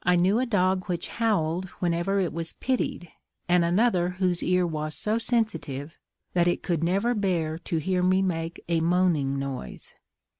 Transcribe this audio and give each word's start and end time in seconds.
I 0.03 0.15
knew 0.15 0.39
a 0.39 0.47
dog 0.47 0.85
which 0.85 1.09
howled 1.09 1.65
whenever 1.77 2.19
it 2.19 2.33
was 2.33 2.53
pitied, 2.53 3.09
and 3.47 3.63
another 3.63 4.09
whose 4.09 4.41
ear 4.41 4.65
was 4.65 4.95
so 4.95 5.19
sensitive, 5.19 5.95
that 6.33 6.47
it 6.47 6.63
could 6.63 6.83
never 6.83 7.13
bear 7.13 7.59
to 7.59 7.77
hear 7.77 8.01
me 8.01 8.23
make 8.23 8.59
a 8.67 8.79
moaning 8.81 9.35
noise. 9.37 9.93